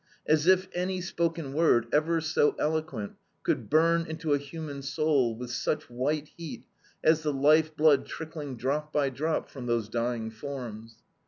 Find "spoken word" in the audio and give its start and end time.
0.99-1.85